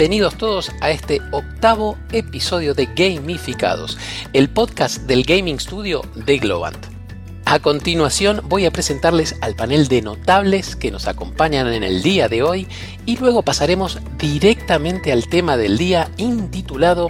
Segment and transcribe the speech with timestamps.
[0.00, 3.98] bienvenidos todos a este octavo episodio de Gamificados,
[4.32, 6.86] el podcast del Gaming Studio de Globant.
[7.44, 12.28] A continuación voy a presentarles al panel de notables que nos acompañan en el día
[12.28, 12.66] de hoy
[13.04, 17.08] y luego pasaremos directamente al tema del día intitulado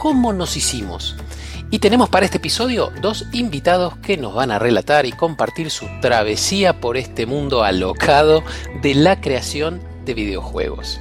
[0.00, 1.16] ¿Cómo nos hicimos?
[1.72, 5.88] Y tenemos para este episodio dos invitados que nos van a relatar y compartir su
[6.00, 8.44] travesía por este mundo alocado
[8.82, 11.00] de la creación de videojuegos.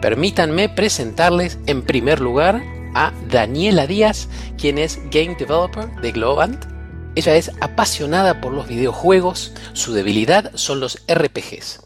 [0.00, 2.62] Permítanme presentarles en primer lugar
[2.94, 6.64] a Daniela Díaz, quien es Game Developer de Globant.
[7.16, 11.82] Ella es apasionada por los videojuegos, su debilidad son los RPGs.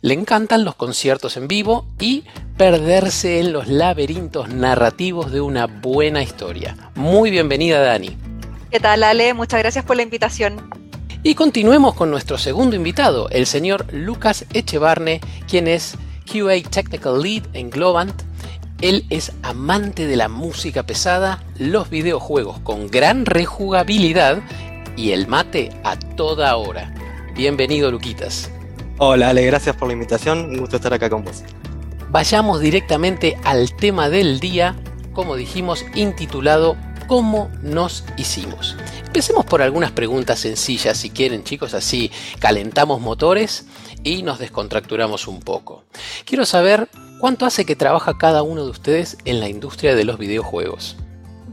[0.00, 2.24] Le encantan los conciertos en vivo y
[2.56, 6.76] perderse en los laberintos narrativos de una buena historia.
[6.96, 8.16] Muy bienvenida Dani.
[8.72, 9.34] ¿Qué tal Ale?
[9.34, 10.68] Muchas gracias por la invitación.
[11.22, 17.42] Y continuemos con nuestro segundo invitado, el señor Lucas Echevarne, quien es QA Technical Lead
[17.52, 18.22] en Globant.
[18.80, 24.42] Él es amante de la música pesada, los videojuegos con gran rejugabilidad
[24.96, 26.92] y el mate a toda hora.
[27.34, 28.50] Bienvenido Luquitas.
[28.98, 31.42] Hola Ale, gracias por la invitación, un gusto estar acá con vos.
[32.10, 34.76] Vayamos directamente al tema del día,
[35.12, 36.76] como dijimos, intitulado
[37.06, 38.76] ¿Cómo nos hicimos?
[39.12, 43.66] Empecemos por algunas preguntas sencillas, si quieren chicos, así calentamos motores
[44.02, 45.84] y nos descontracturamos un poco.
[46.24, 46.88] Quiero saber
[47.20, 50.96] cuánto hace que trabaja cada uno de ustedes en la industria de los videojuegos.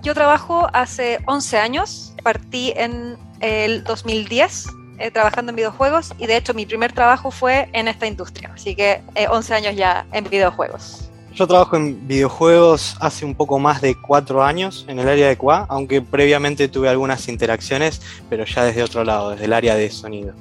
[0.01, 4.67] Yo trabajo hace 11 años, partí en el 2010
[4.99, 8.73] eh, trabajando en videojuegos y de hecho mi primer trabajo fue en esta industria, así
[8.73, 11.08] que 11 eh, años ya en videojuegos.
[11.39, 15.37] Yo trabajo en videojuegos hace un poco más de cuatro años en el área de
[15.37, 19.89] QA, aunque previamente tuve algunas interacciones, pero ya desde otro lado, desde el área de
[19.89, 20.33] sonido.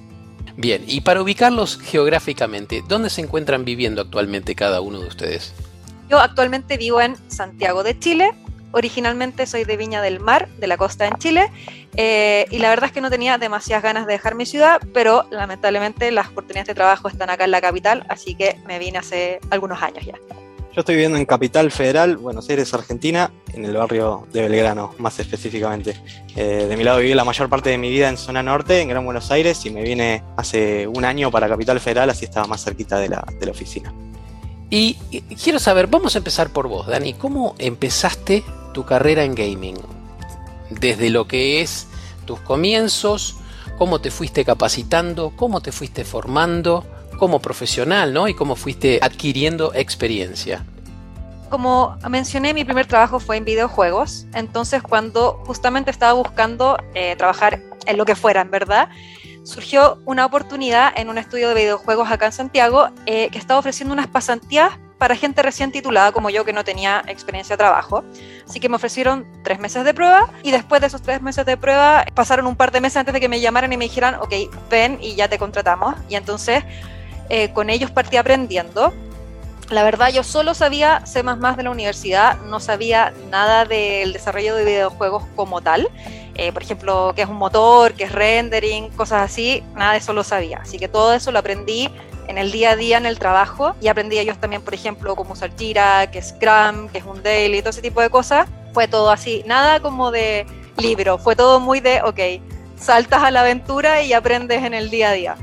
[0.57, 5.55] Bien, y para ubicarlos geográficamente, ¿dónde se encuentran viviendo actualmente cada uno de ustedes?
[6.11, 8.33] Yo actualmente vivo en Santiago de Chile,
[8.73, 11.53] originalmente soy de Viña del Mar, de la costa en Chile,
[11.95, 15.27] eh, y la verdad es que no tenía demasiadas ganas de dejar mi ciudad, pero
[15.31, 19.39] lamentablemente las oportunidades de trabajo están acá en la capital, así que me vine hace
[19.53, 20.15] algunos años ya.
[20.79, 25.19] Yo estoy viviendo en Capital Federal, Buenos Aires, Argentina, en el barrio de Belgrano, más
[25.19, 26.01] específicamente.
[26.37, 28.89] Eh, de mi lado viví la mayor parte de mi vida en zona norte, en
[28.89, 32.63] Gran Buenos Aires, y me vine hace un año para Capital Federal, así estaba más
[32.63, 33.93] cerquita de la, de la oficina.
[34.71, 34.95] Y
[35.43, 37.15] quiero saber, vamos a empezar por vos, Dani.
[37.15, 39.79] ¿Cómo empezaste tu carrera en gaming?
[40.71, 41.89] Desde lo que es
[42.25, 43.35] tus comienzos,
[43.79, 46.85] cómo te fuiste capacitando, cómo te fuiste formando
[47.19, 48.29] como profesional, ¿no?
[48.29, 50.65] Y cómo fuiste adquiriendo experiencia.
[51.51, 57.61] Como mencioné, mi primer trabajo fue en videojuegos, entonces cuando justamente estaba buscando eh, trabajar
[57.87, 58.91] en lo que fuera, en verdad,
[59.45, 63.95] surgió una oportunidad en un estudio de videojuegos acá en Santiago eh, que estaba ofreciendo
[63.95, 68.05] unas pasantías para gente recién titulada como yo que no tenía experiencia de trabajo.
[68.47, 71.57] Así que me ofrecieron tres meses de prueba y después de esos tres meses de
[71.57, 74.35] prueba pasaron un par de meses antes de que me llamaran y me dijeran, ok,
[74.69, 75.95] ven y ya te contratamos.
[76.09, 76.65] Y entonces
[77.29, 78.93] eh, con ellos partí aprendiendo.
[79.71, 84.65] La verdad, yo solo sabía C de la universidad, no sabía nada del desarrollo de
[84.65, 85.89] videojuegos como tal.
[86.37, 90.13] Eh, por ejemplo, qué es un motor, qué es rendering, cosas así, nada de eso
[90.13, 90.61] lo sabía.
[90.63, 91.91] Así que todo eso lo aprendí
[92.29, 95.33] en el día a día en el trabajo y aprendí ellos también, por ejemplo, cómo
[95.33, 98.47] usar Jira, qué es Scrum, qué es un daily, todo ese tipo de cosas.
[98.73, 100.47] Fue todo así, nada como de
[100.77, 102.21] libro, fue todo muy de, ok,
[102.77, 105.37] saltas a la aventura y aprendes en el día a día.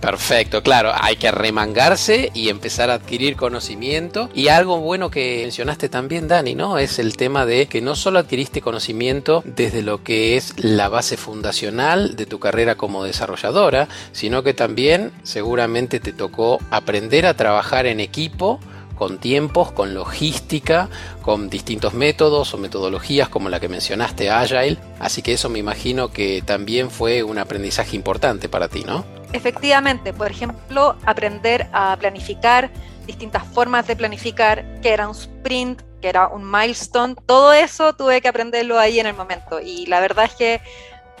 [0.00, 4.30] Perfecto, claro, hay que remangarse y empezar a adquirir conocimiento.
[4.32, 6.78] Y algo bueno que mencionaste también, Dani, ¿no?
[6.78, 11.16] Es el tema de que no solo adquiriste conocimiento desde lo que es la base
[11.16, 17.86] fundacional de tu carrera como desarrolladora, sino que también seguramente te tocó aprender a trabajar
[17.86, 18.60] en equipo
[18.94, 20.88] con tiempos, con logística,
[21.22, 24.76] con distintos métodos o metodologías como la que mencionaste, Agile.
[24.98, 29.17] Así que eso me imagino que también fue un aprendizaje importante para ti, ¿no?
[29.32, 32.70] Efectivamente, por ejemplo, aprender a planificar,
[33.06, 38.20] distintas formas de planificar, que era un sprint, que era un milestone, todo eso tuve
[38.20, 39.60] que aprenderlo ahí en el momento.
[39.60, 40.60] Y la verdad es que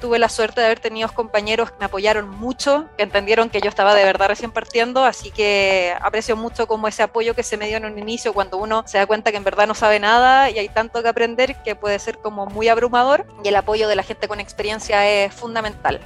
[0.00, 3.68] tuve la suerte de haber tenido compañeros que me apoyaron mucho, que entendieron que yo
[3.68, 7.66] estaba de verdad recién partiendo, así que aprecio mucho como ese apoyo que se me
[7.66, 10.50] dio en un inicio cuando uno se da cuenta que en verdad no sabe nada
[10.50, 13.96] y hay tanto que aprender que puede ser como muy abrumador y el apoyo de
[13.96, 16.00] la gente con experiencia es fundamental.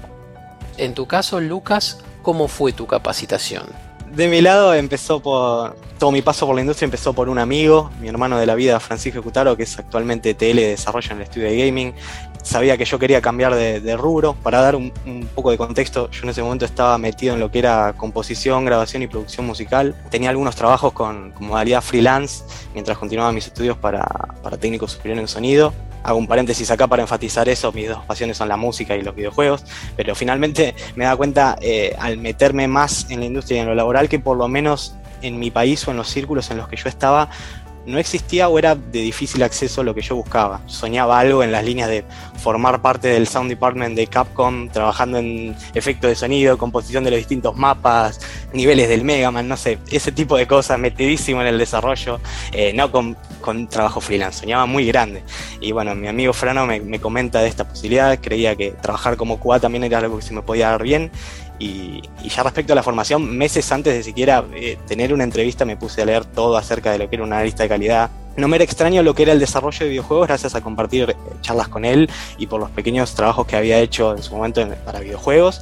[0.83, 3.67] En tu caso, Lucas, ¿cómo fue tu capacitación?
[4.11, 7.93] De mi lado empezó por, todo mi paso por la industria empezó por un amigo,
[8.01, 11.23] mi hermano de la vida, Francisco Cutaro, que es actualmente TL de desarrollo en el
[11.23, 11.95] estudio de gaming.
[12.43, 14.35] sabía que yo quería cambiar de, rubro.
[14.43, 14.91] Para dar un,
[15.37, 19.05] poco de contexto, yo en ese momento estaba metido en lo que era composición, grabación
[19.05, 19.95] y producción musical.
[20.11, 22.43] Tenía algunos trabajos con, modalidad freelance
[22.75, 24.05] mientras continuaba mis estudios para,
[24.43, 28.37] para técnico superior en sonido hago un paréntesis acá para enfatizar eso, mis dos pasiones
[28.37, 29.65] son la música y los videojuegos,
[29.97, 33.75] pero finalmente me da cuenta eh, al meterme más en la industria y en lo
[33.75, 36.77] laboral que por lo menos en mi país o en los círculos en los que
[36.77, 37.31] yo estaba
[37.87, 40.61] no existía o era de difícil acceso lo que yo buscaba.
[40.67, 42.05] Soñaba algo en las líneas de
[42.37, 47.19] formar parte del sound department de Capcom, trabajando en efectos de sonido, composición de los
[47.19, 48.21] distintos mapas,
[48.53, 52.21] niveles del Mega Man, no sé, ese tipo de cosas, metidísimo en el desarrollo,
[52.53, 53.17] eh, no con,
[53.69, 55.23] trabajo freelance, soñaba muy grande.
[55.61, 59.41] Y bueno, mi amigo Frano me, me comenta de esta posibilidad, creía que trabajar como
[59.41, 61.11] QA también era algo que se me podía dar bien
[61.63, 65.77] y, ya respecto a la formación, meses antes de siquiera eh, tener una entrevista me
[65.77, 68.11] puse a leer todo acerca de lo que era una analista de calidad.
[68.37, 71.17] No me era extraño lo que era el desarrollo de videojuegos gracias a compartir eh,
[71.41, 75.01] charlas con él y por los pequeños trabajos que había hecho en su momento para
[75.01, 75.61] videojuegos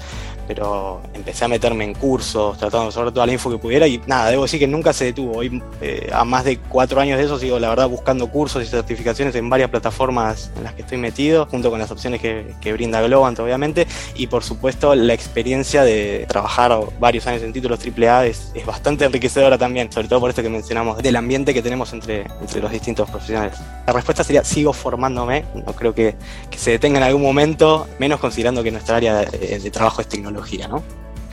[0.52, 4.02] pero empecé a meterme en cursos, tratando de saber toda la info que pudiera y
[4.08, 5.36] nada, debo decir que nunca se detuvo.
[5.36, 8.66] Hoy, eh, a más de cuatro años de eso, sigo la verdad buscando cursos y
[8.66, 12.72] certificaciones en varias plataformas en las que estoy metido, junto con las opciones que, que
[12.72, 13.86] brinda Globant, obviamente,
[14.16, 19.04] y por supuesto la experiencia de trabajar varios años en títulos AAA es, es bastante
[19.04, 22.72] enriquecedora también, sobre todo por esto que mencionamos, del ambiente que tenemos entre, entre los
[22.72, 23.56] distintos profesionales.
[23.86, 26.16] La respuesta sería, sigo formándome, no creo que,
[26.56, 30.08] se detenga en algún momento, menos considerando que nuestra área de, de trabajo es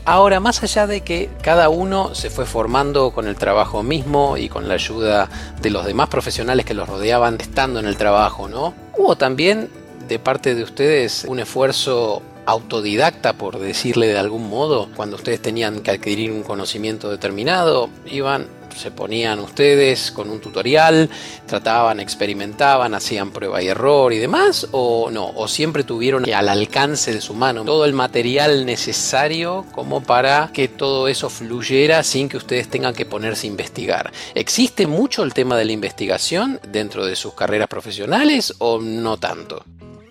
[0.05, 4.47] Ahora, más allá de que cada uno se fue formando con el trabajo mismo y
[4.47, 5.29] con la ayuda
[5.61, 8.73] de los demás profesionales que los rodeaban estando en el trabajo, ¿no?
[8.97, 9.69] Hubo también
[10.07, 15.81] de parte de ustedes un esfuerzo autodidacta, por decirle de algún modo, cuando ustedes tenían
[15.81, 21.09] que adquirir un conocimiento determinado, iban se ponían ustedes con un tutorial,
[21.45, 27.13] trataban, experimentaban, hacían prueba y error y demás, o no, o siempre tuvieron al alcance
[27.13, 32.37] de su mano todo el material necesario como para que todo eso fluyera sin que
[32.37, 34.11] ustedes tengan que ponerse a investigar.
[34.35, 39.63] ¿Existe mucho el tema de la investigación dentro de sus carreras profesionales o no tanto?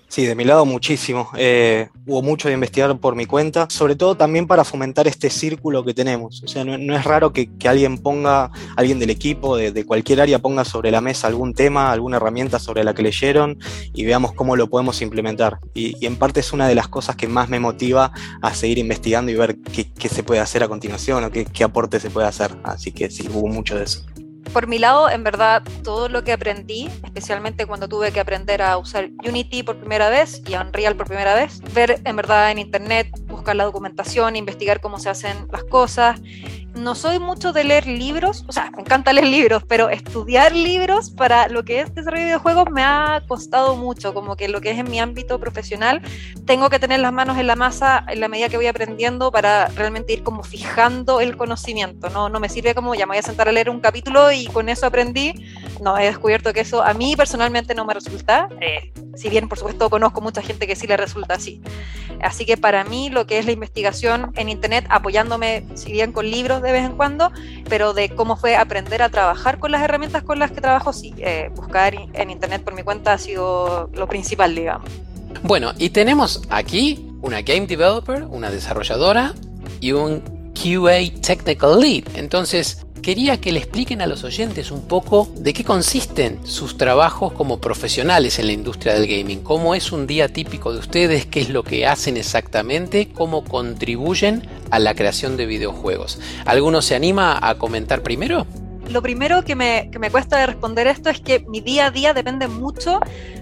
[0.09, 1.29] Sí, de mi lado muchísimo.
[1.37, 5.85] Eh, hubo mucho de investigar por mi cuenta, sobre todo también para fomentar este círculo
[5.85, 6.43] que tenemos.
[6.45, 10.65] O sea, no, es raro que, alguien ponga, alguien del equipo, de, cualquier área, ponga
[10.65, 13.59] sobre la mesa algún tema, alguna herramienta sobre la que leyeron
[13.93, 15.59] y veamos cómo lo podemos implementar.
[15.75, 19.33] Y, en parte es una de las cosas que más me motiva a seguir investigando
[19.33, 22.53] y ver qué, se puede hacer a continuación o qué, qué aporte se puede hacer.
[22.63, 24.05] Así que sí, hubo mucho de eso
[24.53, 28.77] por mi lado, en verdad, todo lo que aprendí, especialmente cuando tuve que aprender a
[28.79, 33.09] usar Unity por primera vez y Unreal por primera vez, ver en verdad en internet,
[33.27, 36.21] buscar la documentación, investigar cómo se hacen las cosas.
[36.75, 41.11] No soy mucho de leer libros, o sea, me encanta leer libros, pero estudiar libros
[41.11, 44.73] para lo que es desarrollo de videojuegos me ha costado mucho, como que lo que
[44.73, 46.03] es en mi ámbito profesional,
[46.45, 49.69] tengo que tener las manos en la masa en la medida que voy aprendiendo para
[49.69, 53.23] realmente ir como fijando el conocimiento, no, no me sirve como ya me voy a
[53.23, 55.33] sentar a leer un capítulo y con eso aprendí,
[55.81, 59.57] no, he descubierto que eso a mí personalmente no me resulta, eh, si bien por
[59.57, 61.63] supuesto conozco mucha gente que sí le resulta así.
[62.23, 66.31] Así que para mí lo que es la investigación en Internet, apoyándome si bien con
[66.31, 67.33] libros de vez en cuando,
[67.69, 71.15] pero de cómo fue aprender a trabajar con las herramientas con las que trabajo, sí,
[71.19, 74.89] eh, buscar en Internet por mi cuenta ha sido lo principal, digamos.
[75.43, 79.35] Bueno, y tenemos aquí una game developer, una desarrolladora
[79.81, 80.23] y un
[80.55, 82.05] QA Technical Lead.
[82.15, 87.33] Entonces, quería que le expliquen a los oyentes un poco de qué consisten sus trabajos
[87.33, 91.41] como profesionales en la industria del gaming, cómo es un día típico de ustedes, qué
[91.41, 96.19] es lo que hacen exactamente, cómo contribuyen a la creación de videojuegos.
[96.47, 98.45] ¿Alguno se anima a comentar primero?
[98.91, 101.91] Lo primero que me, que me cuesta de responder esto es que mi día a
[101.93, 102.99] día depende mucho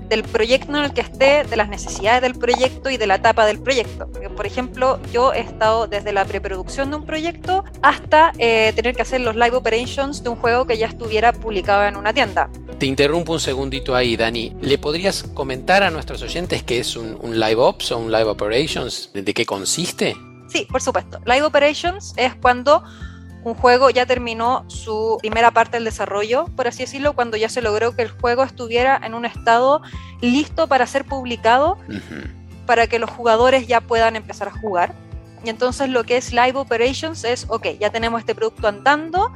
[0.08, 3.46] del proyecto en el que esté, de las necesidades del proyecto y de la etapa
[3.46, 4.08] del proyecto.
[4.12, 8.94] Porque, por ejemplo, yo he estado desde la preproducción de un proyecto hasta eh, tener
[8.94, 12.50] que hacer los live operations de un juego que ya estuviera publicado en una tienda.
[12.78, 14.54] Te interrumpo un segundito ahí, Dani.
[14.61, 18.25] ¿Le podrías comentar a nuestros oyentes qué es un, un live ops o un live
[18.25, 19.11] operations?
[19.14, 20.16] ¿De qué consiste?
[20.49, 21.20] Sí, por supuesto.
[21.25, 22.82] Live operations es cuando
[23.45, 27.61] un juego ya terminó su primera parte del desarrollo, por así decirlo, cuando ya se
[27.61, 29.83] logró que el juego estuviera en un estado
[30.21, 31.79] listo para ser publicado,
[32.67, 34.95] para que los jugadores ya puedan empezar a jugar.
[35.45, 39.31] Y entonces lo que es Live Operations es, ok, ya tenemos este producto andando.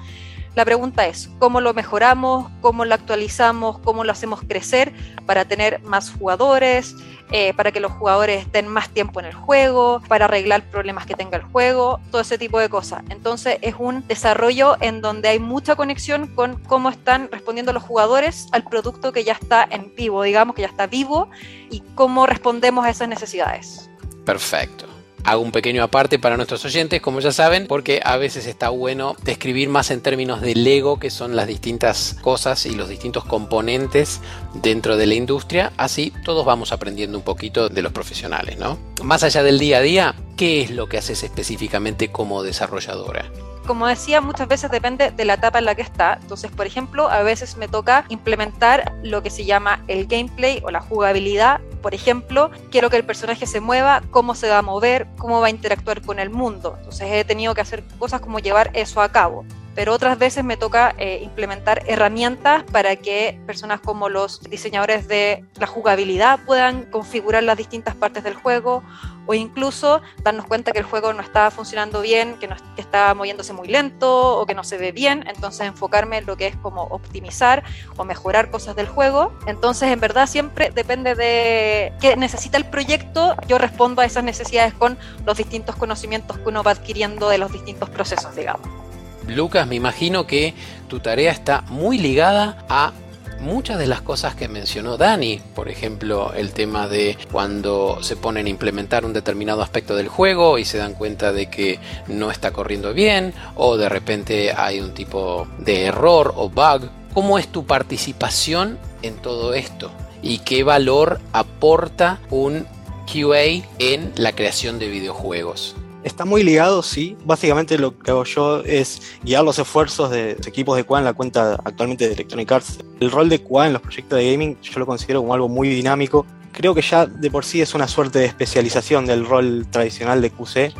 [0.54, 2.50] La pregunta es, ¿cómo lo mejoramos?
[2.62, 3.78] ¿Cómo lo actualizamos?
[3.80, 4.94] ¿Cómo lo hacemos crecer
[5.26, 6.96] para tener más jugadores?
[7.30, 11.14] Eh, para que los jugadores estén más tiempo en el juego, para arreglar problemas que
[11.14, 13.02] tenga el juego, todo ese tipo de cosas.
[13.10, 18.48] Entonces es un desarrollo en donde hay mucha conexión con cómo están respondiendo los jugadores
[18.52, 21.28] al producto que ya está en vivo, digamos que ya está vivo,
[21.70, 23.90] y cómo respondemos a esas necesidades.
[24.24, 24.97] Perfecto.
[25.28, 29.14] Hago un pequeño aparte para nuestros oyentes, como ya saben, porque a veces está bueno
[29.24, 34.22] describir más en términos de Lego, que son las distintas cosas y los distintos componentes
[34.54, 35.70] dentro de la industria.
[35.76, 38.78] Así todos vamos aprendiendo un poquito de los profesionales, ¿no?
[39.04, 43.30] Más allá del día a día, ¿qué es lo que haces específicamente como desarrolladora?
[43.68, 46.18] Como decía, muchas veces depende de la etapa en la que está.
[46.22, 50.70] Entonces, por ejemplo, a veces me toca implementar lo que se llama el gameplay o
[50.70, 51.60] la jugabilidad.
[51.82, 55.48] Por ejemplo, quiero que el personaje se mueva, cómo se va a mover, cómo va
[55.48, 56.76] a interactuar con el mundo.
[56.78, 59.44] Entonces, he tenido que hacer cosas como llevar eso a cabo
[59.78, 65.44] pero otras veces me toca eh, implementar herramientas para que personas como los diseñadores de
[65.54, 68.82] la jugabilidad puedan configurar las distintas partes del juego
[69.26, 73.52] o incluso darnos cuenta que el juego no está funcionando bien, que, no, está moviéndose
[73.52, 76.82] muy lento o que no se ve bien, entonces enfocarme en lo que es como
[76.82, 77.62] optimizar
[77.96, 79.32] o mejorar cosas del juego.
[79.46, 84.74] Entonces, en verdad, siempre depende de qué necesita el proyecto, yo respondo a esas necesidades
[84.74, 88.87] con los distintos conocimientos que uno va adquiriendo de los distintos procesos, digamos.
[89.28, 90.54] Lucas, me imagino que
[90.88, 92.92] tu tarea está muy ligada a
[93.40, 98.46] muchas de las cosas que mencionó Dani, por ejemplo, el tema de cuando se ponen
[98.46, 102.52] a implementar un determinado aspecto del juego y se dan cuenta de que no está
[102.52, 106.90] corriendo bien o de repente hay un tipo de error o bug.
[107.14, 109.90] ¿Cómo es tu participación en todo esto?
[110.22, 112.66] ¿Y qué valor aporta un
[113.10, 115.76] QA en la creación de videojuegos?
[116.04, 117.16] Está muy ligado, sí.
[117.24, 121.12] Básicamente lo que hago yo es guiar los esfuerzos de equipos de QA en la
[121.12, 122.78] cuenta actualmente de Electronic Arts.
[123.00, 125.68] El rol de QA en los proyectos de gaming yo lo considero como algo muy
[125.68, 126.24] dinámico.
[126.52, 130.30] Creo que ya de por sí es una suerte de especialización del rol tradicional de
[130.30, 130.72] QC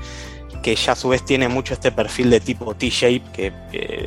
[0.63, 3.53] que ya a su vez tiene mucho este perfil de tipo T-shape, que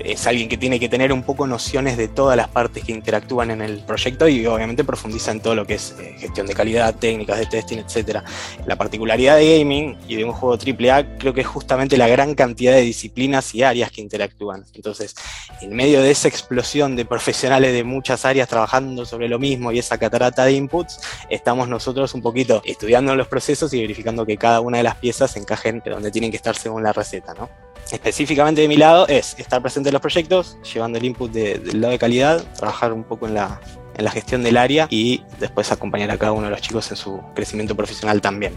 [0.05, 3.51] es alguien que tiene que tener un poco nociones de todas las partes que interactúan
[3.51, 6.95] en el proyecto y obviamente profundiza en todo lo que es eh, gestión de calidad,
[6.95, 8.19] técnicas de testing, etc.
[8.65, 12.35] La particularidad de gaming y de un juego AAA creo que es justamente la gran
[12.35, 14.65] cantidad de disciplinas y áreas que interactúan.
[14.73, 15.15] Entonces,
[15.61, 19.79] en medio de esa explosión de profesionales de muchas áreas trabajando sobre lo mismo y
[19.79, 24.61] esa catarata de inputs, estamos nosotros un poquito estudiando los procesos y verificando que cada
[24.61, 27.49] una de las piezas encajen donde tienen que estar según la receta, ¿no?
[27.91, 31.91] Específicamente de mi lado es estar presente en los proyectos, llevando el input del lado
[31.91, 33.59] de calidad, trabajar un poco en la,
[33.95, 36.97] en la gestión del área y después acompañar a cada uno de los chicos en
[36.97, 38.53] su crecimiento profesional también.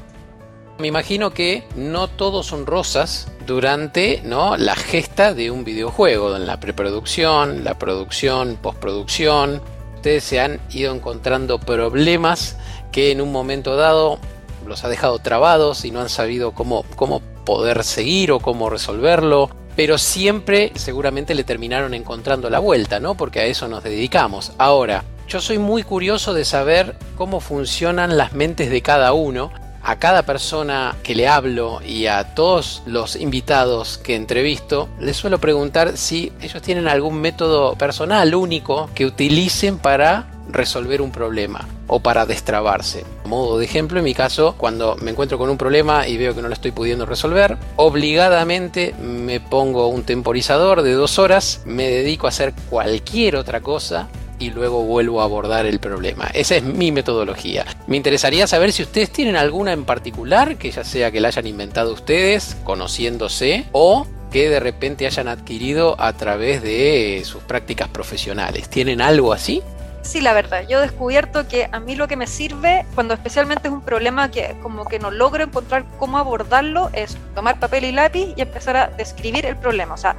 [0.78, 4.56] Me imagino que no todos son rosas durante ¿no?
[4.56, 9.62] la gesta de un videojuego, en la preproducción, la producción, postproducción.
[9.96, 12.56] Ustedes se han ido encontrando problemas
[12.90, 14.18] que en un momento dado
[14.66, 19.50] los ha dejado trabados y no han sabido cómo, cómo poder seguir o cómo resolverlo,
[19.76, 23.14] pero siempre seguramente le terminaron encontrando la vuelta, ¿no?
[23.16, 24.52] Porque a eso nos dedicamos.
[24.58, 29.50] Ahora, yo soy muy curioso de saber cómo funcionan las mentes de cada uno.
[29.86, 35.38] A cada persona que le hablo y a todos los invitados que entrevisto, les suelo
[35.38, 42.00] preguntar si ellos tienen algún método personal único que utilicen para resolver un problema o
[42.00, 43.04] para destrabarse.
[43.26, 46.42] modo de ejemplo, en mi caso, cuando me encuentro con un problema y veo que
[46.42, 52.26] no lo estoy pudiendo resolver, obligadamente me pongo un temporizador de dos horas, me dedico
[52.26, 54.08] a hacer cualquier otra cosa
[54.38, 56.26] y luego vuelvo a abordar el problema.
[56.34, 57.64] Esa es mi metodología.
[57.86, 61.46] Me interesaría saber si ustedes tienen alguna en particular, que ya sea que la hayan
[61.46, 68.68] inventado ustedes, conociéndose, o que de repente hayan adquirido a través de sus prácticas profesionales.
[68.68, 69.62] ¿Tienen algo así?
[70.04, 73.68] Sí, la verdad, yo he descubierto que a mí lo que me sirve, cuando especialmente
[73.68, 77.92] es un problema que como que no logro encontrar cómo abordarlo, es tomar papel y
[77.92, 79.94] lápiz y empezar a describir el problema.
[79.94, 80.14] O sea,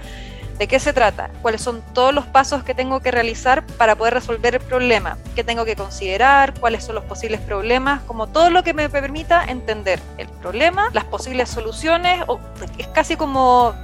[0.58, 1.30] ¿De qué se trata?
[1.42, 5.18] ¿Cuáles son todos los pasos que tengo que realizar para poder resolver el problema?
[5.36, 6.54] ¿Qué tengo que considerar?
[6.58, 8.02] ¿Cuáles son los posibles problemas?
[8.04, 12.40] Como todo lo que me permita entender el problema, las posibles soluciones, o
[12.78, 13.76] es casi como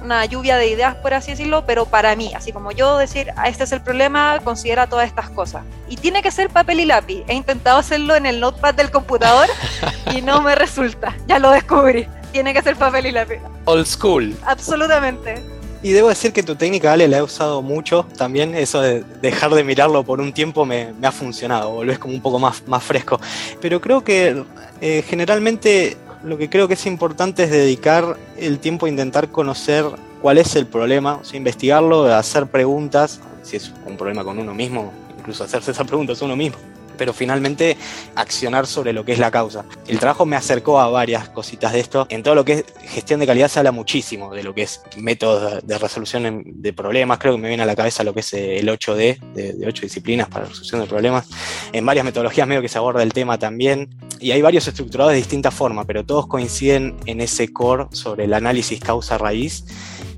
[0.00, 3.48] una lluvia de ideas, por así decirlo, pero para mí, así como yo decir, ah,
[3.48, 5.64] este es el problema, considera todas estas cosas.
[5.88, 7.24] Y tiene que ser papel y lápiz.
[7.26, 9.48] He intentado hacerlo en el notepad del computador
[10.14, 12.06] y no me resulta, ya lo descubrí.
[12.30, 13.40] Tiene que ser papel y lápiz.
[13.64, 14.36] Old school.
[14.44, 15.53] Absolutamente.
[15.84, 18.54] Y debo decir que tu técnica, Ale, la he usado mucho también.
[18.54, 22.38] Eso de dejar de mirarlo por un tiempo me, ha funcionado, volvés como un poco
[22.38, 23.20] más, fresco.
[23.60, 24.44] Pero creo que
[24.80, 29.84] eh, generalmente lo que creo que es importante es dedicar el tiempo a intentar conocer
[30.22, 34.54] cuál es el problema, o sea, investigarlo, hacer preguntas, si es un problema con uno
[34.54, 36.56] mismo, incluso hacerse esas preguntas uno mismo.
[36.96, 37.76] Pero finalmente
[38.14, 39.64] accionar sobre lo que es la causa.
[39.86, 42.06] El trabajo me acercó a varias cositas de esto.
[42.10, 44.82] En todo lo que es gestión de calidad se habla muchísimo de lo que es
[44.96, 47.18] métodos de resolución de problemas.
[47.18, 49.82] Creo que me viene a la cabeza lo que es el 8D, de, de 8
[49.82, 51.26] disciplinas para resolución de problemas.
[51.72, 53.90] En varias metodologías medio que se aborda el tema también.
[54.20, 58.34] Y hay varios estructurados de distintas formas, pero todos coinciden en ese core sobre el
[58.34, 59.64] análisis causa-raíz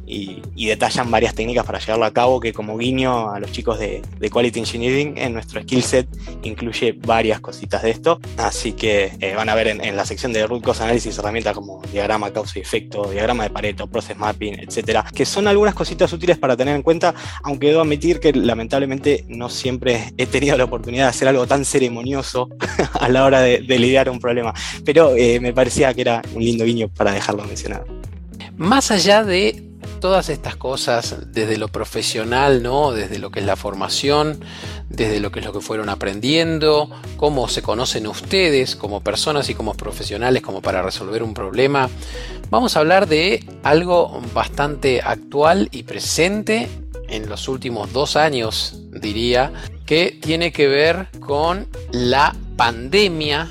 [0.07, 4.03] y, detallan varias técnicas para llevarlo a cabo, que como guiño a los chicos de,
[4.31, 6.09] Quality Engineering, en nuestro skill set
[6.43, 8.21] incluye varias cositas de esto.
[8.37, 11.81] Así que eh, van a ver en, la sección de root cause análisis herramientas como
[11.93, 16.39] diagrama causa y efecto, diagrama de Pareto, process mapping, etcétera, que son algunas cositas útiles
[16.39, 21.05] para tener en cuenta, aunque debo admitir que lamentablemente no siempre he tenido la oportunidad
[21.05, 22.49] de hacer algo tan ceremonioso
[23.01, 24.55] a la hora de, lidiar un problema.
[24.85, 27.85] Pero eh, me parecía que era un lindo guiño para dejarlo mencionado.
[28.57, 29.63] Más allá de
[30.01, 32.93] todas estas cosas desde lo profesional, ¿no?
[32.93, 34.41] Desde lo que es la formación,
[34.89, 39.55] desde lo que es lo que fueron aprendiendo, cómo se conocen ustedes como personas y
[39.55, 41.89] como profesionales como para resolver un problema.
[42.51, 46.69] Vamos a hablar de algo bastante actual y presente
[47.09, 49.53] en los últimos dos años, diría,
[49.85, 53.49] que tiene que ver con la pandemia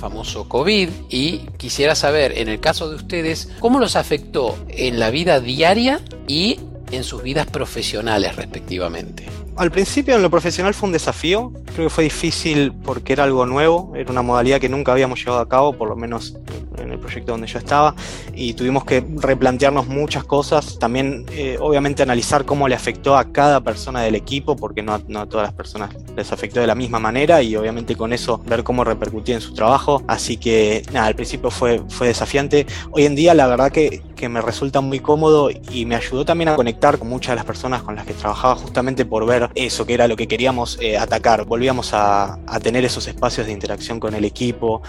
[0.00, 5.10] famoso COVID y quisiera saber, en el caso de ustedes, cómo los afectó en la
[5.10, 6.58] vida diaria y
[6.90, 9.26] en sus vidas profesionales respectivamente.
[9.56, 13.44] Al principio en lo profesional fue un desafío, creo que fue difícil porque era algo
[13.46, 16.34] nuevo, era una modalidad que nunca habíamos llevado a cabo, por lo menos
[16.78, 17.94] en el proyecto donde yo estaba,
[18.34, 23.60] y tuvimos que replantearnos muchas cosas, también eh, obviamente analizar cómo le afectó a cada
[23.60, 26.98] persona del equipo, porque no, no a todas las personas les afectó de la misma
[26.98, 31.14] manera, y obviamente con eso ver cómo repercutía en su trabajo, así que nada, al
[31.14, 35.50] principio fue, fue desafiante, hoy en día la verdad que, que me resulta muy cómodo
[35.50, 38.54] y me ayudó también a conectar con muchas de las personas con las que trabajaba
[38.54, 41.44] justamente por ver eso, que era lo que queríamos eh, atacar.
[41.44, 44.82] Volvíamos a, tener esos espacios de interacción con el equipo,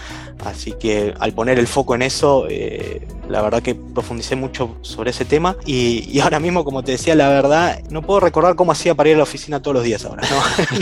[0.44, 5.10] así que al poner el foco en eso, eh, la verdad que profundicé mucho sobre
[5.10, 8.94] ese tema y, ahora mismo, como te decía, la verdad, no puedo recordar cómo hacía
[8.94, 10.22] para ir a la oficina todos los días ahora.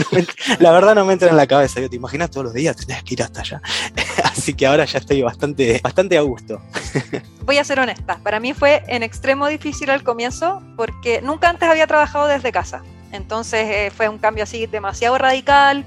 [0.59, 3.03] la verdad no me entra en la cabeza, yo te imaginas todos los días tenías
[3.03, 3.61] que ir hasta allá.
[4.23, 6.61] así que ahora ya estoy bastante, bastante a gusto.
[7.45, 11.69] Voy a ser honesta, para mí fue en extremo difícil al comienzo porque nunca antes
[11.69, 12.83] había trabajado desde casa.
[13.11, 15.85] Entonces eh, fue un cambio así demasiado radical,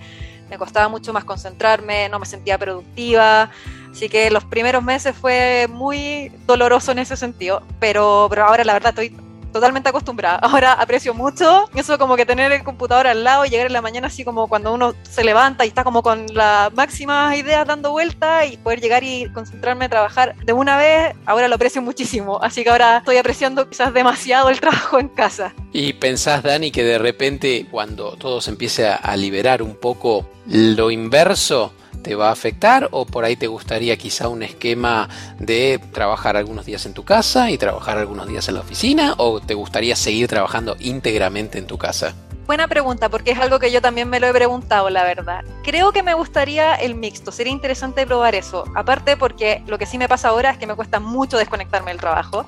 [0.50, 3.50] me costaba mucho más concentrarme, no me sentía productiva,
[3.90, 8.74] así que los primeros meses fue muy doloroso en ese sentido, pero, pero ahora la
[8.74, 9.16] verdad estoy
[9.54, 10.36] totalmente acostumbrada.
[10.42, 13.80] Ahora aprecio mucho eso como que tener el computador al lado y llegar en la
[13.80, 17.92] mañana así como cuando uno se levanta y está como con las máximas ideas dando
[17.92, 22.42] vuelta y poder llegar y concentrarme a trabajar de una vez, ahora lo aprecio muchísimo.
[22.42, 25.54] Así que ahora estoy apreciando quizás demasiado el trabajo en casa.
[25.72, 30.90] ¿Y pensás, Dani, que de repente cuando todo se empiece a liberar un poco lo
[30.90, 31.72] inverso?
[32.04, 35.08] Te va a afectar o por ahí te gustaría quizá un esquema
[35.40, 39.40] de trabajar algunos días en tu casa y trabajar algunos días en la oficina o
[39.40, 42.14] te gustaría seguir trabajando íntegramente en tu casa?
[42.46, 45.42] Buena pregunta, porque es algo que yo también me lo he preguntado, la verdad.
[45.62, 48.64] Creo que me gustaría el mixto, sería interesante probar eso.
[48.74, 52.00] Aparte porque lo que sí me pasa ahora es que me cuesta mucho desconectarme del
[52.00, 52.44] trabajo.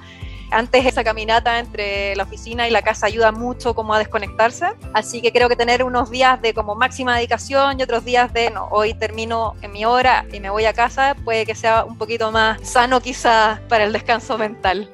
[0.50, 5.20] Antes esa caminata entre la oficina y la casa ayuda mucho como a desconectarse, así
[5.20, 8.68] que creo que tener unos días de como máxima dedicación y otros días de no,
[8.70, 12.30] hoy termino en mi hora y me voy a casa, puede que sea un poquito
[12.30, 14.88] más sano quizás para el descanso mental.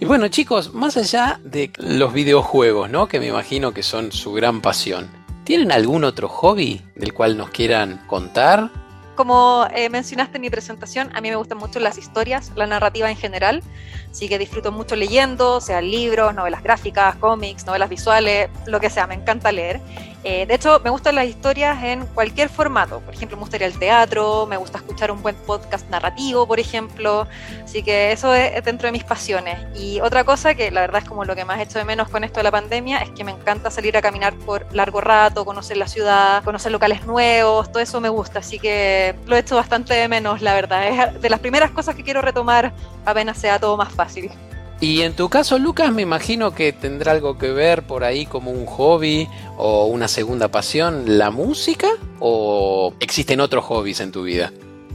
[0.00, 3.08] Y bueno chicos, más allá de los videojuegos, ¿no?
[3.08, 5.08] Que me imagino que son su gran pasión,
[5.44, 8.70] ¿tienen algún otro hobby del cual nos quieran contar?
[9.16, 13.10] Como eh, mencionaste en mi presentación, a mí me gustan mucho las historias, la narrativa
[13.10, 13.62] en general,
[14.10, 19.06] así que disfruto mucho leyendo, sea libros, novelas gráficas, cómics, novelas visuales, lo que sea,
[19.06, 19.80] me encanta leer.
[20.28, 22.98] Eh, de hecho, me gustan las historias en cualquier formato.
[22.98, 27.28] Por ejemplo, me gustaría el teatro, me gusta escuchar un buen podcast narrativo, por ejemplo.
[27.62, 29.56] Así que eso es dentro de mis pasiones.
[29.76, 32.08] Y otra cosa que la verdad es como lo que más he hecho de menos
[32.08, 35.44] con esto de la pandemia es que me encanta salir a caminar por largo rato,
[35.44, 38.40] conocer la ciudad, conocer locales nuevos, todo eso me gusta.
[38.40, 40.88] Así que lo he hecho bastante de menos, la verdad.
[40.88, 42.72] Es de las primeras cosas que quiero retomar
[43.04, 44.32] apenas sea todo más fácil.
[44.80, 48.50] Y en tu caso, Lucas, me imagino que tendrá algo que ver por ahí como
[48.50, 51.88] un hobby o una segunda pasión, la música,
[52.20, 54.52] o existen otros hobbies en tu vida.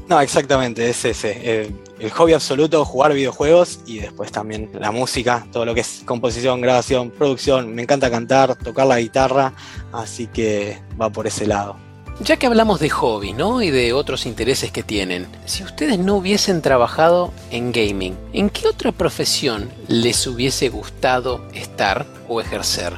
[0.07, 1.71] No, exactamente, es ese.
[1.99, 6.59] El, hobby absoluto, jugar videojuegos y después también la música, todo lo que es composición,
[6.59, 7.73] grabación, producción.
[7.73, 9.53] Me encanta cantar, tocar la guitarra,
[9.93, 11.77] así que va por ese lado.
[12.23, 13.63] Ya que hablamos de hobby, ¿no?
[13.63, 18.67] Y de otros intereses que tienen, si ustedes no hubiesen trabajado en gaming, ¿en qué
[18.67, 22.93] otra profesión les hubiese gustado estar o ejercer?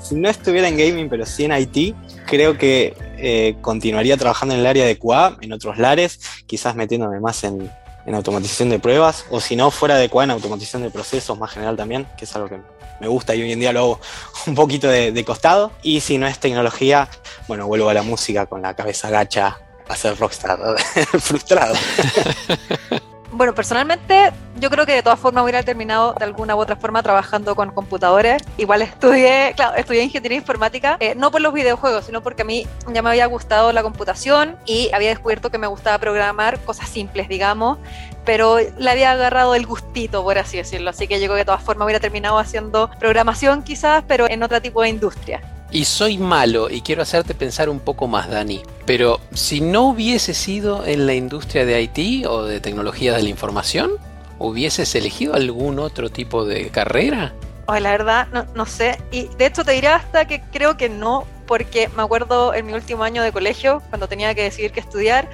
[0.00, 1.96] Si no estuviera en gaming, pero sí en IT,
[2.26, 7.18] creo que eh, continuaría trabajando en el área de QA, en otros lares, quizás metiéndome
[7.18, 7.68] más en,
[8.12, 12.06] automatización de pruebas, o si no, fuera de en automatización de procesos más general también,
[12.18, 12.60] que es algo que
[13.00, 14.00] me gusta y hoy en día lo hago
[14.46, 15.72] un poquito de, de costado.
[15.82, 17.08] Y si no es tecnología,
[17.48, 20.58] bueno, vuelvo a la música con la cabeza gacha a ser rockstar,
[21.20, 21.74] frustrado.
[23.34, 27.02] Bueno, personalmente yo creo que de todas formas hubiera terminado de alguna u otra forma
[27.02, 28.40] trabajando con computadores.
[28.58, 32.64] Igual estudié, claro, estudié ingeniería informática, eh, no por los videojuegos, sino porque a mí
[32.92, 37.28] ya me había gustado la computación y había descubierto que me gustaba programar cosas simples,
[37.28, 37.78] digamos,
[38.24, 40.90] pero le había agarrado el gustito, por así decirlo.
[40.90, 44.44] Así que yo creo que de todas formas hubiera terminado haciendo programación quizás, pero en
[44.44, 45.40] otro tipo de industria.
[45.74, 48.62] Y soy malo y quiero hacerte pensar un poco más, Dani.
[48.86, 53.28] Pero si no hubiese sido en la industria de IT o de tecnologías de la
[53.28, 53.90] información,
[54.38, 57.34] ¿hubieses elegido algún otro tipo de carrera?
[57.66, 59.00] Oh, la verdad, no, no sé.
[59.10, 62.72] Y de hecho te diría hasta que creo que no, porque me acuerdo en mi
[62.72, 65.28] último año de colegio, cuando tenía que decidir qué estudiar,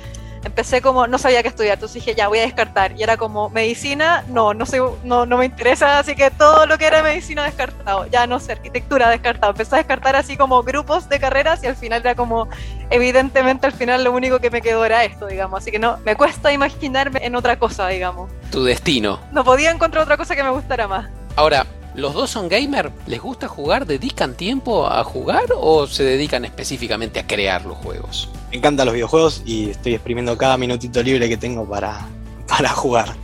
[0.45, 2.99] empecé como, no sabía qué estudiar, entonces dije, ya, voy a descartar.
[2.99, 6.79] Y era como, medicina, no, no, sé, no, no me interesa, así que todo lo
[6.79, 8.07] que era medicina descartado.
[8.07, 9.53] Ya no sé, arquitectura descartado.
[9.53, 12.49] Empecé a descartar así como grupos de carreras y al final era como,
[12.91, 15.61] evidentemente al final lo único que me quedó era esto, digamos.
[15.61, 18.31] Así que no, me cuesta imaginarme en otra cosa, digamos.
[18.51, 19.21] Tu destino.
[19.33, 21.09] No podía encontrar otra cosa que me gustara más.
[21.37, 22.93] Ahora, ¿Los dos son gamer?
[23.09, 23.85] ¿Les gusta jugar?
[23.85, 28.31] ¿Dedican tiempo a jugar o se dedican específicamente a crear los juegos?
[28.51, 32.07] Me encantan los videojuegos y estoy exprimiendo cada minutito libre que tengo para,
[32.49, 33.15] para jugar.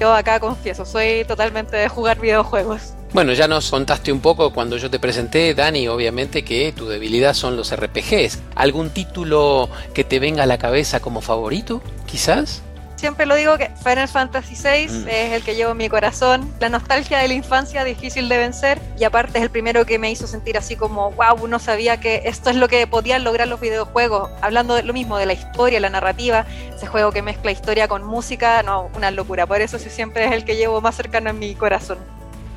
[0.00, 2.94] Yo acá confieso, soy totalmente de jugar videojuegos.
[3.12, 7.34] Bueno, ya nos contaste un poco cuando yo te presenté, Dani, obviamente que tu debilidad
[7.34, 8.38] son los RPGs.
[8.54, 12.62] ¿Algún título que te venga a la cabeza como favorito, quizás?
[13.00, 15.08] Siempre lo digo que Final Fantasy VI mm.
[15.08, 16.52] es el que llevo en mi corazón.
[16.60, 20.10] La nostalgia de la infancia difícil de vencer y aparte es el primero que me
[20.10, 23.58] hizo sentir así como, wow, no sabía que esto es lo que podían lograr los
[23.58, 24.30] videojuegos.
[24.42, 28.04] Hablando de lo mismo, de la historia, la narrativa, ese juego que mezcla historia con
[28.04, 29.46] música, no, una locura.
[29.46, 31.98] Por eso sí siempre es el que llevo más cercano en mi corazón.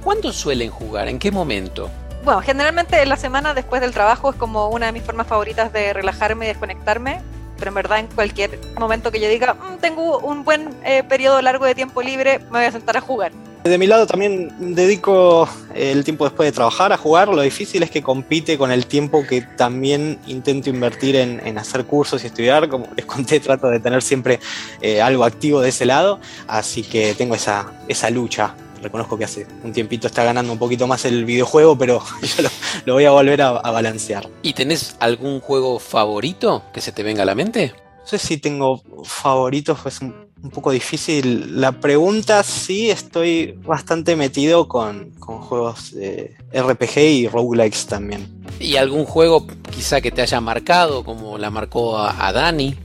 [0.04, 1.08] ¿Cuándo suelen jugar?
[1.08, 1.90] ¿En qué momento?
[2.26, 5.72] Bueno, generalmente en la semana después del trabajo es como una de mis formas favoritas
[5.72, 7.22] de relajarme y desconectarme
[7.58, 11.42] pero en verdad en cualquier momento que yo diga, mm, tengo un buen eh, periodo
[11.42, 13.32] largo de tiempo libre, me voy a sentar a jugar.
[13.64, 17.30] De mi lado también dedico el tiempo después de trabajar a jugar.
[17.30, 22.22] Lo difícil es que compite con el tiempo que también intento invertir en, hacer cursos
[22.24, 22.68] y estudiar.
[22.68, 24.42] Como les conté, trato de tener siempre
[24.82, 26.20] eh, algo activo de ese lado.
[26.46, 30.88] Así que tengo esa, esa lucha reconozco que hace un tiempito está ganando un poquito
[30.88, 32.50] más el videojuego, pero yo
[32.86, 34.30] lo, voy a volver a, balancear.
[34.42, 37.74] ¿Y tenés algún juego favorito que se te venga a la mente?
[38.00, 40.14] No sé si tengo favoritos, pues un,
[40.54, 41.60] poco difícil.
[41.62, 48.44] La pregunta sí estoy bastante metido con, juegos de RPG y roguelikes también.
[48.60, 52.76] ¿Y algún juego quizá que te haya marcado, como la marcó a Dani?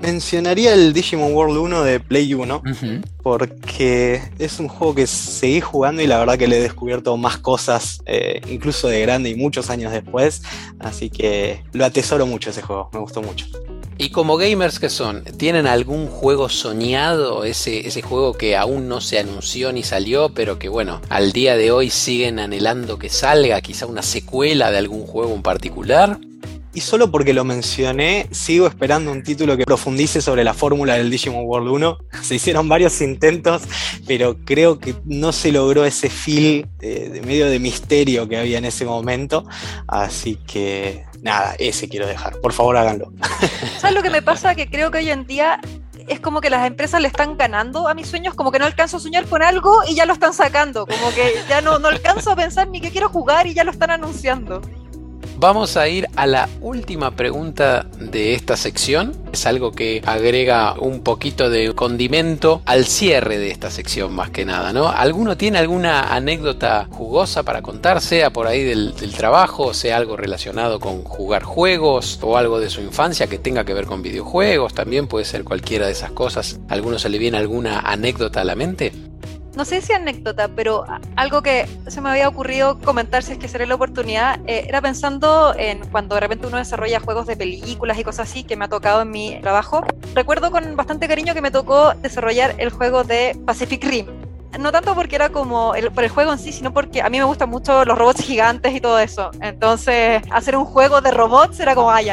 [0.00, 2.62] Mencionaría el Digimon World 1 de Play 1,
[3.22, 7.38] porque es un juego que seguí jugando y la verdad que le he descubierto más
[7.38, 10.42] cosas, eh, incluso de grande y muchos años después,
[10.78, 13.46] así que lo atesoro mucho ese juego, me gustó mucho.
[14.00, 17.42] Y como gamers que son, ¿tienen algún juego soñado?
[17.42, 21.56] Ese, ese juego que aún no se anunció ni salió, pero que bueno, al día
[21.56, 26.20] de hoy siguen anhelando que salga, quizá una secuela de algún juego en particular
[26.78, 31.10] y solo porque lo mencioné, sigo esperando un título que profundice sobre la fórmula del
[31.10, 31.98] Digimon World 1.
[32.22, 33.62] Se hicieron varios intentos,
[34.06, 38.64] pero creo que no se logró ese feel de, medio de misterio que había en
[38.64, 39.44] ese momento.
[39.88, 42.40] Así que nada, ese quiero dejar.
[42.40, 43.12] Por favor, háganlo.
[43.80, 44.54] ¿Sabes lo que me pasa?
[44.54, 45.60] Que creo que hoy en día
[46.06, 48.98] es como que las empresas le están ganando a mis sueños, como que no alcanzo
[48.98, 52.30] a soñar con algo y ya lo están sacando, como que ya no, no alcanzo
[52.30, 54.62] a pensar ni que quiero jugar y ya lo están anunciando.
[55.40, 59.14] Vamos a ir a la última pregunta de esta sección.
[59.32, 64.44] Es algo que agrega un poquito de condimento al cierre de esta sección más que
[64.44, 64.88] nada, ¿no?
[64.88, 70.80] ¿Alguno tiene alguna anécdota jugosa para contar, sea por ahí del, trabajo, sea algo relacionado
[70.80, 74.74] con jugar juegos o algo de su infancia que tenga que ver con videojuegos?
[74.74, 76.58] También puede ser cualquiera de esas cosas.
[76.68, 78.90] ¿Alguno se le viene alguna anécdota a la mente?
[79.58, 80.84] No sé si anécdota, pero
[81.16, 84.80] algo que se me había ocurrido comentar si es que sería la oportunidad, eh, era
[84.80, 88.66] pensando en cuando de repente uno desarrolla juegos de películas y cosas así que me
[88.66, 89.84] ha tocado en mi trabajo.
[90.14, 94.06] Recuerdo con bastante cariño que me tocó desarrollar el juego de Pacific Rim.
[94.58, 97.18] No tanto porque era como el, por el juego en sí, sino porque a mí
[97.18, 99.30] me gustan mucho los robots gigantes y todo eso.
[99.40, 102.08] Entonces, hacer un juego de robots era como, ay,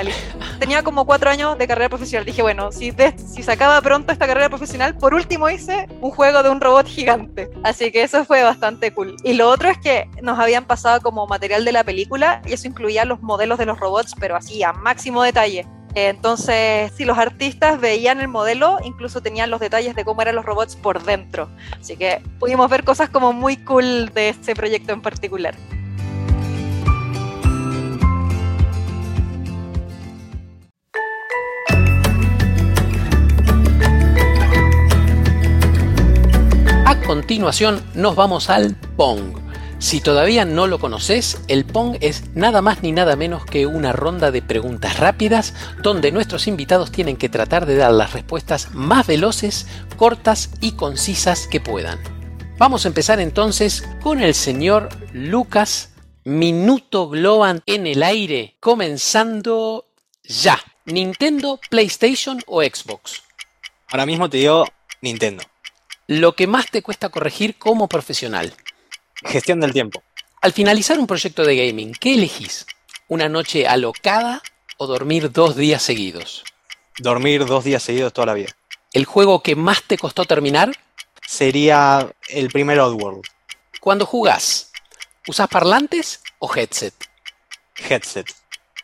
[0.60, 2.26] Tenía como cuatro años de carrera profesional.
[2.26, 6.44] Dije, bueno, si, si se acaba pronto esta carrera profesional, por último hice un juego
[6.44, 7.50] de un robot gigante.
[7.64, 9.16] Así que eso fue bastante cool.
[9.24, 12.68] Y lo otro es que nos habían pasado como material de la película y eso
[12.68, 15.66] incluía los modelos de los robots, pero así a máximo detalle.
[15.96, 20.44] Entonces, si los artistas veían el modelo, incluso tenían los detalles de cómo eran los
[20.44, 21.50] robots por dentro.
[21.80, 25.56] Así que pudimos ver cosas como muy cool de este proyecto en particular.
[36.86, 39.45] A continuación nos vamos al Pong
[39.86, 43.92] si todavía no lo conoces, el Pong es nada más ni nada menos que una
[43.92, 49.06] ronda de preguntas rápidas donde nuestros invitados tienen que tratar de dar las respuestas más
[49.06, 52.00] veloces, cortas y concisas que puedan.
[52.58, 55.92] Vamos a empezar entonces con el señor Lucas.
[56.24, 59.86] Minuto Globan en el aire, comenzando
[60.24, 60.60] ya.
[60.86, 63.22] ¿Nintendo, PlayStation o Xbox?
[63.90, 64.66] Ahora mismo te digo
[65.02, 65.44] Nintendo.
[66.08, 68.56] Lo que más te cuesta corregir como profesional.
[69.26, 70.04] Gestión del tiempo.
[70.42, 72.66] Al finalizar un proyecto de gaming, ¿qué elegís?
[73.08, 74.42] ¿Una noche alocada
[74.78, 76.44] o dormir dos días seguidos?
[77.00, 78.56] Dormir dos días seguidos toda la vida.
[78.94, 80.72] ¿El juego que más te costó terminar?
[81.28, 83.24] Sería el primer Oddworld.
[83.82, 84.72] Cuando jugás,
[85.28, 86.94] ¿usas parlantes o headset?
[87.90, 88.28] Headset.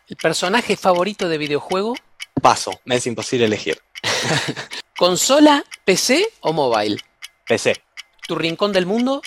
[0.08, 1.94] ¿El personaje favorito de videojuego?
[2.42, 3.80] Paso, me es imposible elegir.
[4.96, 6.98] ¿Consola, PC o mobile?
[7.46, 7.82] PC.
[8.26, 9.22] ¿Tu rincón del mundo?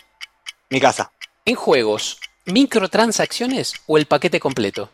[0.69, 1.11] Mi casa.
[1.45, 4.89] En juegos, ¿microtransacciones o el paquete completo?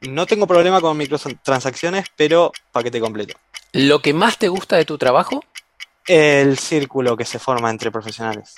[0.00, 3.36] No tengo problema con microtransacciones, pero paquete completo.
[3.72, 5.44] ¿Lo que más te gusta de tu trabajo?
[6.06, 8.54] El círculo que se forma entre profesionales.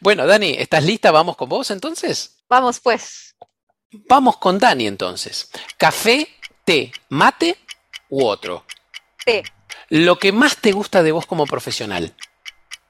[0.00, 1.10] Bueno, Dani, ¿estás lista?
[1.10, 2.42] ¿Vamos con vos entonces?
[2.48, 3.34] Vamos pues.
[4.08, 5.50] Vamos con Dani entonces.
[5.78, 6.28] ¿Café,
[6.64, 7.58] té, mate
[8.10, 8.64] u otro?
[9.24, 9.42] Té.
[9.88, 12.14] ¿Lo que más te gusta de vos como profesional?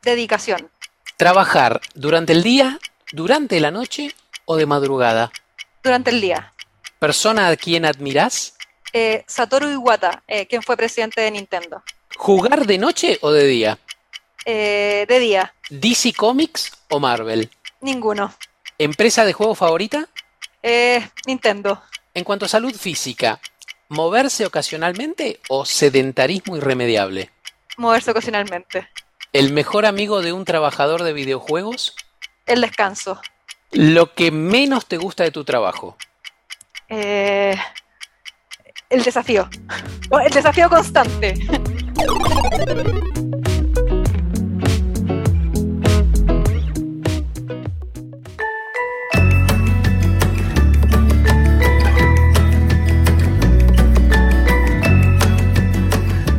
[0.03, 0.71] Dedicación.
[1.21, 2.79] ¿Trabajar durante el día,
[3.13, 4.15] durante la noche
[4.47, 5.31] o de madrugada?
[5.83, 6.55] Durante el día.
[6.99, 8.57] ¿Persona a quien admirás?
[8.95, 11.83] Eh, Satoru Iwata, eh, quien fue presidente de Nintendo.
[12.17, 13.79] ¿Jugar de noche o de día?
[14.47, 15.55] Eh, de día.
[15.69, 17.51] ¿DC Comics o Marvel?
[17.83, 18.35] Ninguno.
[18.79, 20.09] ¿Empresa de juego favorita?
[20.63, 21.83] Eh, Nintendo.
[22.15, 23.39] En cuanto a salud física,
[23.91, 27.31] ¿moverse ocasionalmente o sedentarismo irremediable?
[27.77, 28.89] Moverse ocasionalmente.
[29.33, 31.95] ¿El mejor amigo de un trabajador de videojuegos?
[32.47, 33.21] El descanso.
[33.71, 35.97] ¿Lo que menos te gusta de tu trabajo?
[36.89, 37.57] Eh,
[38.89, 39.49] el desafío.
[40.25, 41.35] El desafío constante.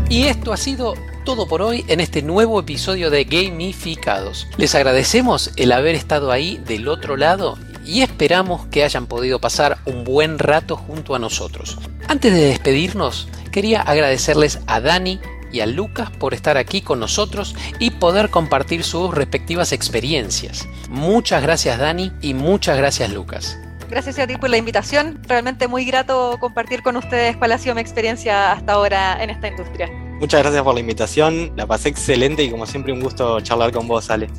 [0.10, 4.48] Y esto ha sido todo por hoy en este nuevo episodio de Gamificados.
[4.58, 9.78] Les agradecemos el haber estado ahí del otro lado y esperamos que hayan podido pasar
[9.86, 11.78] un buen rato junto a nosotros.
[12.08, 15.20] Antes de despedirnos, quería agradecerles a Dani
[15.52, 20.68] y a Lucas por estar aquí con nosotros y poder compartir sus respectivas experiencias.
[20.90, 23.58] Muchas gracias Dani y muchas gracias Lucas.
[23.90, 25.20] Gracias a ti por la invitación.
[25.28, 29.50] Realmente muy grato compartir con ustedes cuál ha sido mi experiencia hasta ahora en esta
[29.50, 29.90] industria.
[30.22, 33.88] Muchas gracias por la invitación, la pasé excelente y como siempre un gusto charlar con
[33.88, 34.30] vos, Ale.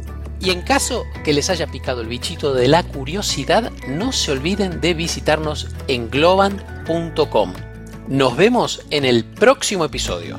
[0.41, 4.81] Y en caso que les haya picado el bichito de la curiosidad, no se olviden
[4.81, 7.53] de visitarnos en globant.com.
[8.07, 10.39] Nos vemos en el próximo episodio.